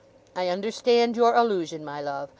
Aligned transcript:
I 0.35 0.47
understand 0.47 1.15
your 1.15 1.35
allusion, 1.35 1.85
my 1.85 2.01
love. 2.01 2.29